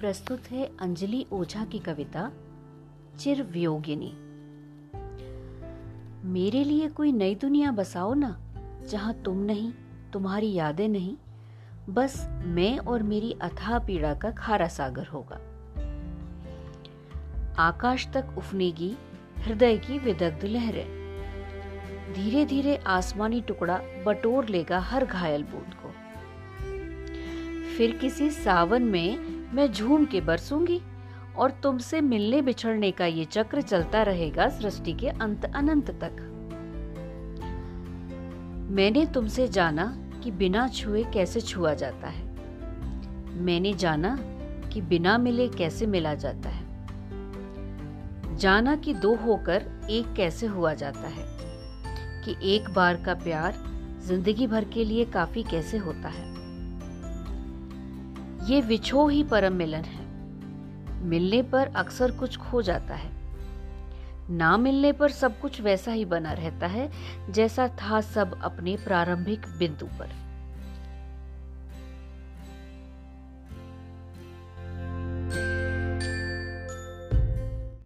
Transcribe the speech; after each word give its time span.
प्रस्तुत 0.00 0.50
है 0.50 0.70
अंजलि 0.80 1.26
ओझा 1.32 1.64
की 1.64 1.78
कविता 1.78 2.32
चिर 3.18 3.42
वियोगिनी 3.42 4.12
मेरे 6.28 6.64
लिए 6.64 6.88
कोई 6.88 7.12
नई 7.12 7.34
दुनिया 7.34 7.70
बसाओ 7.70 8.14
ना, 8.14 8.40
जहाँ 8.90 9.14
तुम 9.14 9.38
नहीं, 9.38 9.72
तुम्हारी 10.12 10.52
यादें 10.52 10.88
नहीं, 10.88 11.16
बस 11.88 12.28
मैं 12.30 12.78
और 12.78 13.02
मेरी 13.02 13.32
अथाह 13.42 13.78
पीड़ा 13.78 14.14
का 14.14 14.30
खारा 14.30 14.68
सागर 14.68 15.06
होगा। 15.06 15.36
आकाश 17.58 18.08
तक 18.14 18.34
उफनेगी, 18.38 18.96
हृदय 19.38 19.76
की 19.78 19.98
विदग्ध 19.98 20.44
लहरें। 20.44 20.86
धीरे 22.14 22.46
धीरे 22.46 22.76
आसमानी 22.76 23.40
टुकड़ा 23.40 23.80
बटोर 24.06 24.48
लेगा 24.48 24.78
हर 24.78 25.06
घायल 25.06 25.42
बूंद 25.42 25.74
को। 25.74 25.92
फिर 27.76 27.96
किसी 27.96 28.30
सावन 28.30 28.82
में 28.82 29.29
मैं 29.52 29.72
झूम 29.72 30.04
के 30.04 30.20
बरसूँगी 30.20 30.80
और 31.36 31.50
तुमसे 31.50 32.00
मिलने 32.00 32.42
बिछड़ने 32.42 32.90
का 32.90 33.06
ये 33.06 33.24
चक्र 33.24 33.62
चलता 33.62 34.02
रहेगा 34.02 34.48
सृष्टि 34.48 34.92
के 34.92 35.08
अंत 35.08 35.44
अनंत 35.44 35.90
तक। 35.90 36.26
मैंने 38.70 39.06
तुमसे 39.06 39.48
जाना 39.48 40.10
कि 40.24 40.30
बिना 40.30 40.68
छुए 40.68 41.04
कैसे 41.04 41.40
छुआ 41.40 41.74
जाता 41.74 42.08
है। 42.08 42.26
मैंने 43.40 43.72
जाना 43.72 44.18
कि 44.68 44.80
बिना 44.80 45.18
मिले 45.18 45.48
कैसे 45.48 45.86
मिला 45.86 46.14
जाता 46.14 46.48
है। 46.48 46.70
जाना 48.36 48.76
कि 48.76 48.94
दो 48.94 49.14
होकर 49.14 49.86
एक 49.90 50.12
कैसे 50.12 50.46
हुआ 50.46 50.74
जाता 50.74 51.08
है। 51.08 51.40
कि 52.24 52.54
एक 52.54 52.70
बार 52.70 53.02
का 53.02 53.14
प्यार 53.14 53.54
ज़िंदगी 54.06 54.46
भर 54.46 54.64
के 54.64 54.84
लिए 54.84 55.04
काफ़ी 55.04 55.42
कैसे 55.42 55.76
होता 55.76 56.08
है। 56.08 56.39
ये 58.42 58.60
विछो 58.60 59.08
ही 59.08 59.24
परम 59.24 59.52
मिलन 59.52 59.80
है। 59.80 60.04
मिलने 61.04 61.42
पर 61.42 61.66
अक्सर 61.76 62.10
कुछ 62.10 62.36
खो 62.36 62.62
जाता 62.62 62.94
है। 62.94 63.10
ना 64.30 64.56
मिलने 64.56 64.92
पर 64.92 65.10
सब 65.10 65.40
कुछ 65.40 65.60
वैसा 65.60 65.92
ही 65.92 66.04
बना 66.04 66.32
रहता 66.32 66.66
है, 66.66 66.90
जैसा 67.30 67.68
था 67.68 68.00
सब 68.00 68.40
अपने 68.42 68.76
प्रारंभिक 68.76 69.46
बिंदु 69.58 69.86
पर। 69.86 70.29